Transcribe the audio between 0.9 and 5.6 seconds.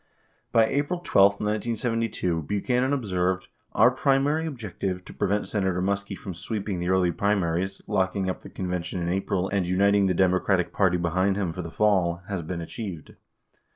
12, 1972, Buchanan observed, "Our primary objective, to prevent